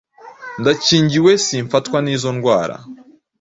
Ndakingiwe 0.59 1.31
simfatwa 1.45 1.97
nizo 2.05 2.29
ndwara 2.35 2.75